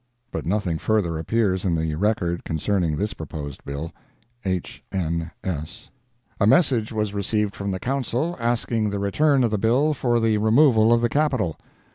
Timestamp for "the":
1.75-1.93, 7.69-7.79, 8.89-8.97, 9.51-9.59, 10.19-10.39, 11.01-11.07